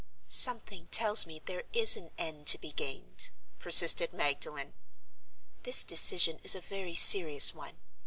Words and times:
"Something 0.29 0.87
tells 0.87 1.27
me 1.27 1.43
there 1.45 1.63
is 1.73 1.95
an 1.95 2.09
end 2.17 2.47
to 2.47 2.57
be 2.57 2.71
gained," 2.71 3.29
persisted 3.59 4.13
Magdalen. 4.15 4.73
"This 5.61 5.83
decision 5.83 6.39
is 6.41 6.55
a 6.55 6.59
very 6.61 6.95
serious 6.95 7.53
one. 7.53 7.77